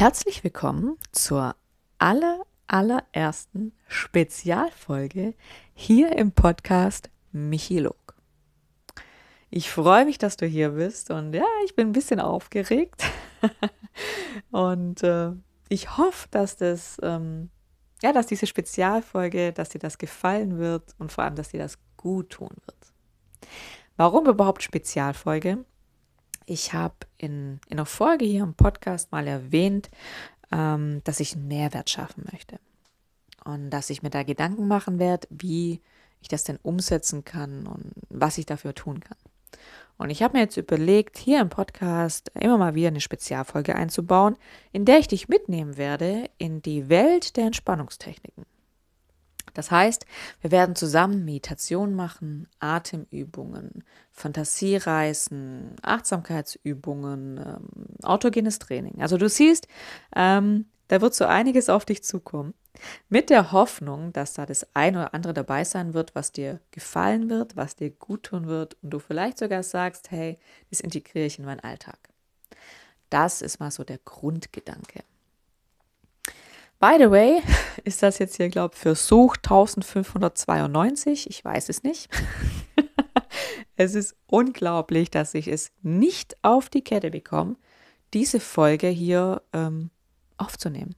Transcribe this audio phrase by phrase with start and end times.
[0.00, 1.54] Herzlich willkommen zur
[1.98, 5.34] aller, allerersten Spezialfolge
[5.74, 8.14] hier im Podcast Michilog.
[9.50, 13.04] Ich freue mich, dass du hier bist und ja, ich bin ein bisschen aufgeregt
[14.50, 15.32] und äh,
[15.68, 17.50] ich hoffe, dass das, ähm,
[18.02, 21.76] ja, dass diese Spezialfolge, dass dir das gefallen wird und vor allem, dass dir das
[21.98, 22.94] gut tun wird.
[23.98, 25.66] Warum überhaupt Spezialfolge?
[26.50, 29.88] Ich habe in, in einer Folge hier im Podcast mal erwähnt,
[30.50, 32.58] ähm, dass ich einen Mehrwert schaffen möchte.
[33.44, 35.80] Und dass ich mir da Gedanken machen werde, wie
[36.20, 39.16] ich das denn umsetzen kann und was ich dafür tun kann.
[39.96, 44.36] Und ich habe mir jetzt überlegt, hier im Podcast immer mal wieder eine Spezialfolge einzubauen,
[44.72, 48.44] in der ich dich mitnehmen werde in die Welt der Entspannungstechniken.
[49.54, 50.04] Das heißt,
[50.40, 53.84] wir werden zusammen Meditation machen, Atemübungen,
[54.20, 57.68] Fantasiereisen, Achtsamkeitsübungen, ähm,
[58.02, 59.00] autogenes Training.
[59.00, 59.66] Also du siehst,
[60.14, 62.54] ähm, da wird so einiges auf dich zukommen.
[63.08, 67.30] Mit der Hoffnung, dass da das ein oder andere dabei sein wird, was dir gefallen
[67.30, 70.38] wird, was dir gut tun wird und du vielleicht sogar sagst, hey,
[70.70, 71.98] das integriere ich in meinen Alltag.
[73.08, 75.02] Das ist mal so der Grundgedanke.
[76.78, 77.42] By the way,
[77.84, 81.28] ist das jetzt hier, glaube ich, Versuch 1592?
[81.28, 82.08] Ich weiß es nicht.
[83.80, 87.56] es ist unglaublich, dass ich es nicht auf die Kette bekomme,
[88.12, 89.90] diese Folge hier ähm,
[90.36, 90.94] aufzunehmen.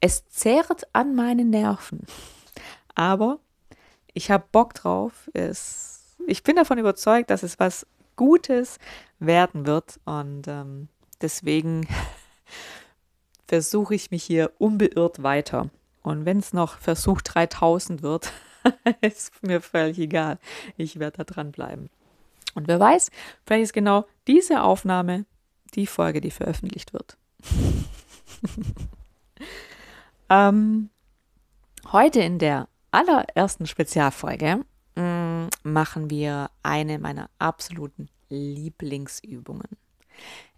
[0.00, 2.06] Es zehrt an meinen Nerven.
[2.96, 3.38] Aber
[4.14, 5.30] ich habe Bock drauf.
[5.32, 8.78] Es, ich bin davon überzeugt, dass es was Gutes
[9.20, 10.00] werden wird.
[10.04, 10.88] Und ähm,
[11.20, 11.86] deswegen
[13.46, 15.70] versuche ich mich hier unbeirrt weiter.
[16.02, 18.32] Und wenn es noch Versuch 3000 wird,
[19.00, 20.38] ist mir völlig egal.
[20.76, 21.90] Ich werde da dranbleiben.
[22.54, 23.10] Und wer weiß,
[23.44, 25.24] vielleicht ist genau diese Aufnahme
[25.74, 27.16] die Folge, die veröffentlicht wird.
[30.28, 30.90] ähm,
[31.92, 34.64] heute in der allerersten Spezialfolge
[34.96, 39.68] mh, mm, machen wir eine meiner absoluten Lieblingsübungen.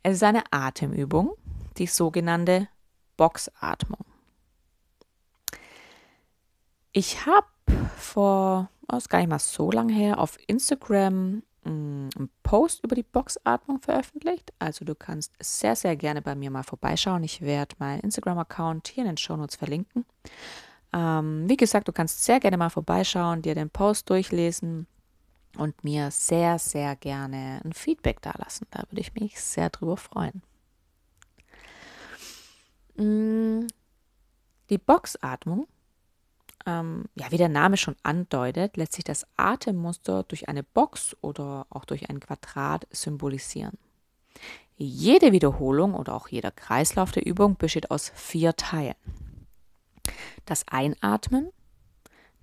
[0.02, 1.34] Es ist eine Atemübung,
[1.76, 2.68] die sogenannte
[3.16, 4.04] Boxatmung.
[6.92, 7.46] Ich habe
[7.96, 12.94] vor, oh, ist gar nicht mal so lange her, auf Instagram mm, einen Post über
[12.94, 14.52] die Boxatmung veröffentlicht.
[14.58, 17.22] Also du kannst sehr, sehr gerne bei mir mal vorbeischauen.
[17.24, 20.04] Ich werde meinen Instagram-Account hier in den Shownotes verlinken.
[20.92, 24.86] Ähm, wie gesagt, du kannst sehr gerne mal vorbeischauen, dir den Post durchlesen
[25.56, 28.66] und mir sehr, sehr gerne ein Feedback dalassen.
[28.70, 30.42] Da würde ich mich sehr drüber freuen.
[32.96, 33.66] Mm,
[34.70, 35.66] die Boxatmung,
[36.66, 41.66] ähm, ja, wie der Name schon andeutet, lässt sich das Atemmuster durch eine Box oder
[41.70, 43.78] auch durch ein Quadrat symbolisieren.
[44.76, 48.96] Jede Wiederholung oder auch jeder Kreislauf der Übung besteht aus vier Teilen.
[50.44, 51.50] Das Einatmen,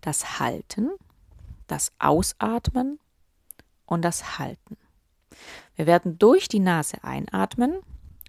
[0.01, 0.91] das Halten,
[1.67, 2.99] das Ausatmen
[3.85, 4.77] und das Halten.
[5.75, 7.77] Wir werden durch die Nase einatmen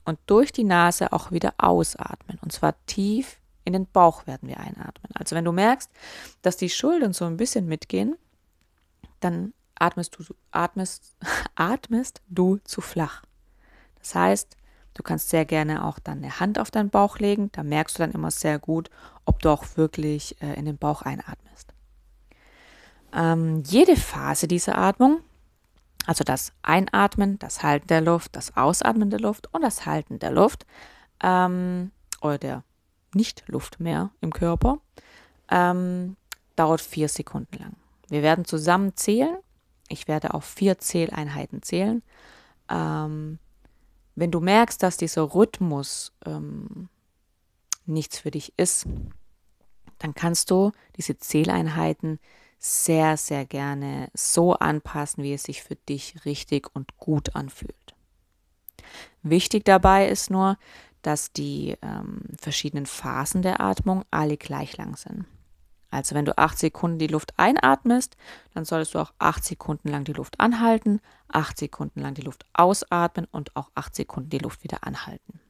[0.05, 2.39] und durch die Nase auch wieder ausatmen.
[2.43, 5.13] Und zwar tief in den Bauch werden wir einatmen.
[5.15, 5.91] Also wenn du merkst,
[6.43, 8.17] dass die Schultern so ein bisschen mitgehen,
[9.21, 11.17] dann atmest du, atmest,
[11.55, 13.23] atmest du zu flach.
[13.99, 14.57] Das heißt,
[14.95, 17.51] du kannst sehr gerne auch dann eine Hand auf deinen Bauch legen.
[17.53, 18.91] Da merkst du dann immer sehr gut,
[19.25, 21.75] ob du auch wirklich äh, in den Bauch einatmest.
[23.13, 25.21] Ähm, jede Phase dieser Atmung
[26.07, 30.31] also das Einatmen, das Halten der Luft, das Ausatmen der Luft und das Halten der
[30.33, 30.67] Luft
[31.23, 32.65] ähm, oder der
[33.15, 34.79] Nicht-Luft mehr im Körper
[35.51, 36.17] ähm,
[36.57, 37.77] dauert vier Sekunden lang.
[38.09, 39.37] Wir werden zusammen zählen.
[39.89, 42.03] Ich werde auf vier Zähleinheiten zählen.
[42.69, 43.39] Ähm,
[44.15, 46.89] wenn du merkst, dass dieser Rhythmus ähm,
[47.87, 48.87] nichts für dich ist,
[49.99, 52.19] dann kannst du diese Zähleinheiten
[52.59, 57.95] sehr, sehr gerne so anpassen, wie es sich für dich richtig und gut anfühlt.
[59.23, 60.59] Wichtig dabei ist nur,
[61.03, 65.27] dass die ähm, verschiedenen Phasen der Atmung alle gleich lang sind.
[65.91, 68.17] Also wenn du acht Sekunden die Luft einatmest,
[68.55, 72.47] dann solltest du auch acht Sekunden lang die Luft anhalten, acht Sekunden lang die Luft
[72.53, 75.41] ausatmen und auch acht Sekunden die Luft wieder anhalten.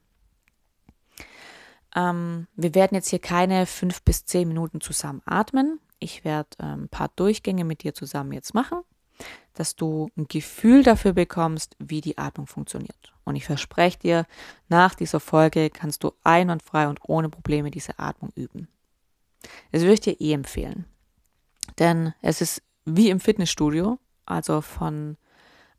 [1.95, 5.79] Ähm, wir werden jetzt hier keine fünf bis zehn Minuten zusammen atmen.
[5.99, 8.79] Ich werde ähm, ein paar Durchgänge mit dir zusammen jetzt machen,
[9.53, 13.13] dass du ein Gefühl dafür bekommst, wie die Atmung funktioniert.
[13.23, 14.25] Und ich verspreche dir,
[14.69, 18.67] nach dieser Folge kannst du einwandfrei und ohne Probleme diese Atmung üben.
[19.71, 20.85] Das würde ich dir eh empfehlen.
[21.79, 25.17] Denn es ist wie im Fitnessstudio, also von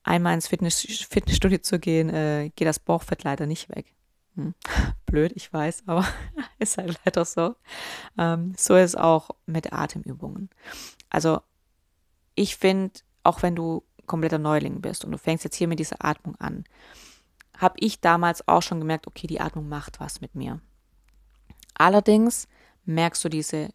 [0.03, 3.95] einmal ins Fitness, Fitnessstudio zu gehen, äh, geht das Bauchfett leider nicht weg.
[4.37, 4.55] Hm.
[5.07, 6.07] Blöd, ich weiß, aber
[6.59, 7.55] ist halt leider so.
[8.19, 10.51] Ähm, so ist es auch mit Atemübungen.
[11.11, 11.41] Also
[12.35, 16.05] ich finde, auch wenn du kompletter Neuling bist und du fängst jetzt hier mit dieser
[16.05, 16.65] Atmung an,
[17.57, 20.61] habe ich damals auch schon gemerkt, okay, die Atmung macht was mit mir.
[21.75, 22.49] Allerdings
[22.85, 23.71] merkst du diese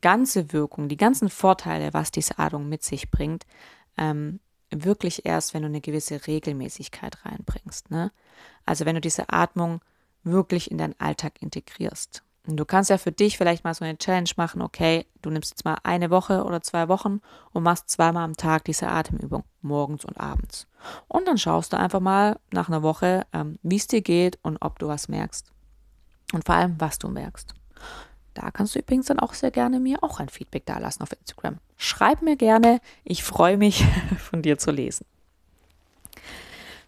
[0.00, 3.46] ganze Wirkung, die ganzen Vorteile, was diese Atmung mit sich bringt,
[3.96, 4.40] ähm,
[4.70, 7.90] wirklich erst, wenn du eine gewisse Regelmäßigkeit reinbringst.
[7.90, 8.10] Ne?
[8.64, 9.80] Also wenn du diese Atmung
[10.24, 12.22] wirklich in deinen Alltag integrierst.
[12.44, 15.64] Du kannst ja für dich vielleicht mal so eine Challenge machen, okay, du nimmst jetzt
[15.64, 17.20] mal eine Woche oder zwei Wochen
[17.52, 20.66] und machst zweimal am Tag diese Atemübung, morgens und abends.
[21.06, 24.58] Und dann schaust du einfach mal nach einer Woche, ähm, wie es dir geht und
[24.60, 25.52] ob du was merkst.
[26.32, 27.54] Und vor allem, was du merkst.
[28.34, 31.58] Da kannst du übrigens dann auch sehr gerne mir auch ein Feedback dalassen auf Instagram.
[31.76, 33.84] Schreib mir gerne, ich freue mich
[34.18, 35.06] von dir zu lesen.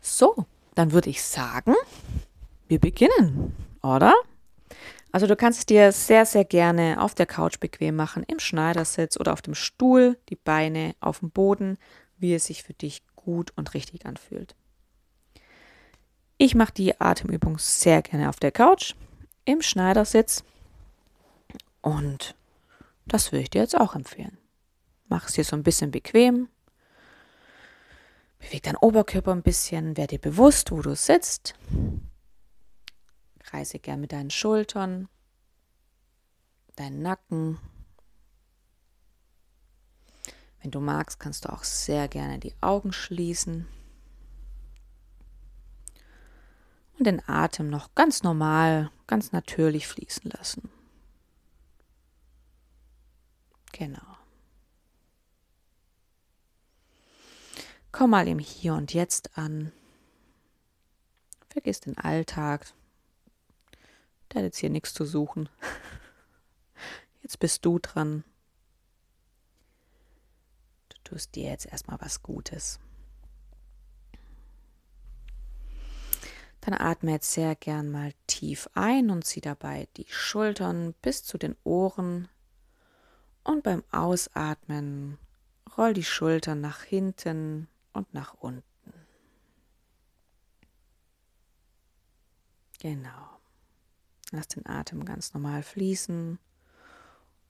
[0.01, 1.75] So, dann würde ich sagen,
[2.67, 4.15] wir beginnen, oder?
[5.15, 9.17] Also du kannst es dir sehr, sehr gerne auf der Couch bequem machen, im Schneidersitz
[9.17, 11.79] oder auf dem Stuhl, die Beine auf dem Boden,
[12.19, 14.57] wie es sich für dich gut und richtig anfühlt.
[16.37, 18.97] Ich mache die Atemübung sehr gerne auf der Couch,
[19.45, 20.43] im Schneidersitz
[21.81, 22.35] und
[23.07, 24.37] das würde ich dir jetzt auch empfehlen.
[25.07, 26.49] Mach es dir so ein bisschen bequem.
[28.41, 31.55] Beweg deinen Oberkörper ein bisschen, werde dir bewusst, wo du sitzt.
[33.55, 35.09] Kreise gern mit deinen Schultern,
[36.75, 37.61] deinen Nacken.
[40.61, 43.69] Wenn du magst, kannst du auch sehr gerne die Augen schließen
[46.99, 50.69] und den Atem noch ganz normal, ganz natürlich fließen lassen.
[53.71, 54.17] Genau.
[57.93, 59.71] Komm mal im Hier und Jetzt an.
[61.51, 62.75] Vergiss den Alltag.
[64.35, 65.49] Der hat jetzt hier nichts zu suchen.
[67.23, 68.25] Jetzt bist du dran.
[70.89, 72.81] Du tust dir jetzt erstmal was Gutes.
[76.61, 81.39] Dann atme jetzt sehr gern mal tief ein und zieh dabei die Schultern bis zu
[81.39, 82.29] den Ohren
[83.45, 85.19] und beim Ausatmen
[85.77, 88.65] roll die Schultern nach hinten und nach unten.
[92.81, 93.34] Genau.
[94.35, 96.41] Lass den Atem ganz normal fließen,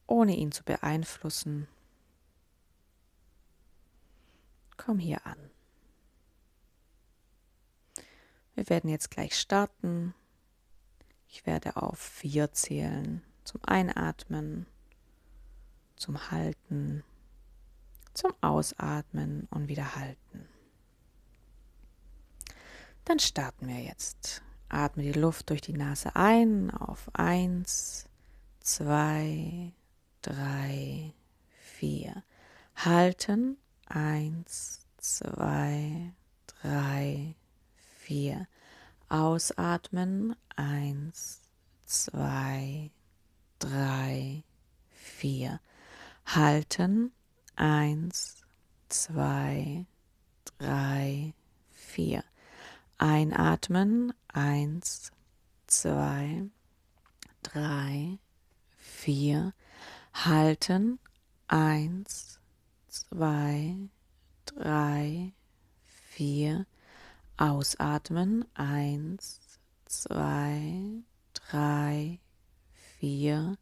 [0.06, 1.66] ohne ihn zu beeinflussen.
[4.76, 5.38] Komm hier an.
[8.54, 10.12] Wir werden jetzt gleich starten.
[11.26, 14.66] Ich werde auf vier zählen zum Einatmen
[15.96, 17.02] zum Halten,
[18.12, 20.50] zum Ausatmen und wieder halten.
[23.06, 24.42] Dann starten wir jetzt.
[24.74, 28.06] Atme die Luft durch die Nase ein auf 1,
[28.60, 29.72] 2,
[30.22, 31.12] 3,
[31.60, 32.22] 4.
[32.76, 33.56] Halten
[33.86, 36.12] 1, 2,
[36.62, 37.34] 3,
[37.98, 38.48] 4.
[39.08, 41.40] Ausatmen 1,
[41.86, 42.90] 2,
[43.58, 44.42] 3,
[44.90, 45.60] 4
[46.26, 47.12] halten.
[47.56, 48.42] Eins,
[48.88, 49.86] zwei,
[50.58, 51.34] drei,
[51.70, 52.24] vier.
[53.04, 54.14] Einatmen.
[54.28, 55.12] Eins,
[55.66, 56.48] zwei,
[57.42, 58.18] drei,
[58.78, 59.52] vier.
[60.14, 60.98] Halten.
[61.46, 62.40] Eins,
[62.88, 63.76] zwei,
[64.46, 65.34] drei,
[65.84, 66.64] vier.
[67.36, 68.46] Ausatmen.
[68.54, 71.02] Eins, zwei,
[71.34, 72.20] drei,
[72.72, 73.58] vier.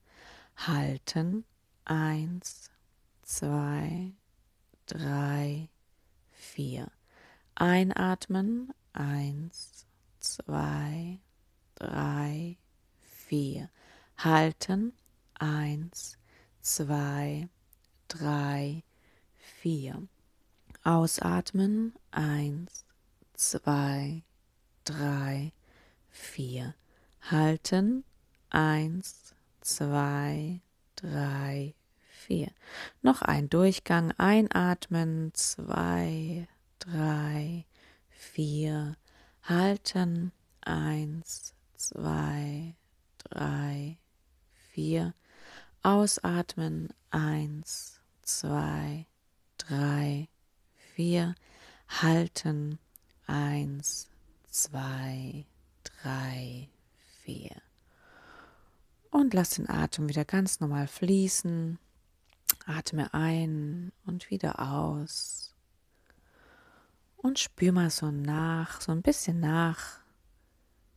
[0.57, 1.45] Halten.
[1.85, 2.71] Eins,
[3.23, 4.13] zwei,
[4.87, 5.69] drei,
[6.31, 6.93] vier.
[7.57, 8.73] Einatmen.
[8.93, 9.87] Eins,
[10.21, 11.19] zwei,
[11.75, 12.59] drei,
[13.01, 13.71] vier.
[14.19, 14.93] Halten.
[15.35, 16.19] Eins,
[16.61, 17.49] zwei,
[18.09, 18.85] drei,
[19.37, 20.07] vier.
[20.85, 21.95] Ausatmen.
[22.11, 22.85] Eins,
[23.35, 24.23] zwei,
[24.85, 25.53] drei,
[26.11, 26.75] vier.
[27.23, 28.05] Halten.
[28.51, 30.61] Eins, zwei,
[30.97, 31.75] drei,
[32.09, 32.53] vier.
[33.01, 34.13] Noch ein Durchgang.
[34.19, 35.33] Einatmen.
[35.35, 36.47] Zwei,
[36.79, 37.65] drei,
[38.23, 38.97] vier.
[39.43, 40.33] Halten.
[40.61, 42.75] Eins, zwei,
[43.19, 43.99] drei,
[44.71, 45.15] vier.
[45.83, 46.91] Ausatmen.
[47.11, 49.07] Eins, zwei,
[49.59, 50.29] drei,
[50.95, 51.35] vier.
[51.89, 52.79] Halten.
[53.27, 54.09] Eins,
[54.49, 55.47] zwei,
[55.85, 56.69] drei,
[57.23, 57.63] vier
[59.13, 61.79] und lass den Atem wieder ganz normal fließen.
[62.67, 65.52] Atme ein und wieder aus.
[67.23, 70.01] Und spür mal so nach, so ein bisschen nach,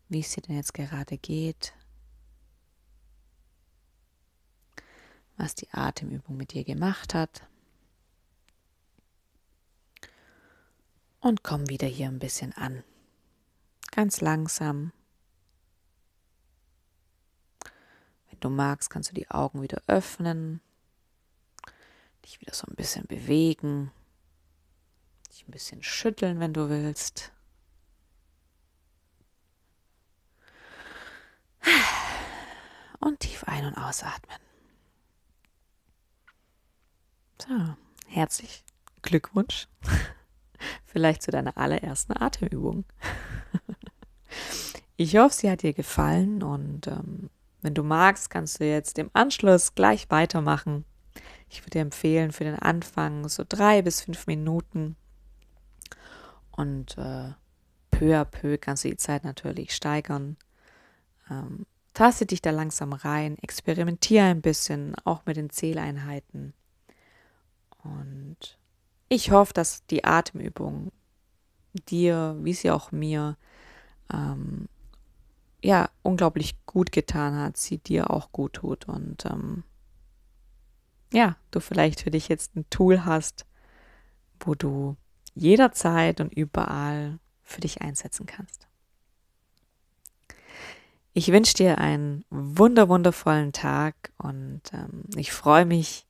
[0.10, 1.74] wie es dir denn jetzt gerade geht,
[5.38, 7.48] was die Atemübung mit dir gemacht hat.
[11.20, 12.84] Und komm wieder hier ein bisschen an.
[13.92, 14.94] Ganz langsam.
[18.30, 20.60] Wenn du magst, kannst du die Augen wieder öffnen,
[22.24, 23.92] dich wieder so ein bisschen bewegen,
[25.36, 27.34] dich ein bisschen schütteln, wenn du willst.
[33.00, 34.38] Und tief ein- und ausatmen.
[37.42, 37.76] So,
[38.08, 38.64] herzlich
[39.02, 39.68] Glückwunsch.
[40.86, 42.86] Vielleicht zu deiner allerersten Atemübung.
[44.98, 47.30] Ich hoffe, sie hat dir gefallen und ähm,
[47.62, 50.86] wenn du magst, kannst du jetzt im Anschluss gleich weitermachen.
[51.50, 54.96] Ich würde dir empfehlen, für den Anfang so drei bis fünf Minuten
[56.56, 57.34] und äh,
[57.92, 60.38] peu à peu kannst du die Zeit natürlich steigern.
[61.30, 66.54] Ähm, taste dich da langsam rein, experimentiere ein bisschen, auch mit den Zähleinheiten.
[67.84, 68.58] Und
[69.10, 70.92] ich hoffe, dass die Atemübung
[71.90, 73.38] dir, wie sie auch mir,
[74.12, 74.68] ähm,
[75.64, 79.64] ja, unglaublich gut getan hat, sie dir auch gut tut und ähm,
[81.14, 83.46] ja, du vielleicht für dich jetzt ein Tool hast,
[84.40, 84.96] wo du
[85.36, 88.68] jederzeit und überall für dich einsetzen kannst.
[91.14, 96.06] Ich wünsche dir einen wunder wundervollen Tag und ähm, ich freue mich,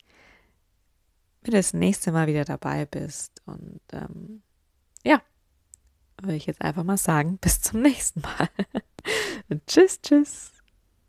[1.41, 3.41] wenn du das nächste Mal wieder dabei bist.
[3.45, 4.41] Und ähm,
[5.03, 5.21] ja,
[6.19, 8.49] würde ich jetzt einfach mal sagen, bis zum nächsten Mal.
[9.67, 10.54] tschüss, tschüss.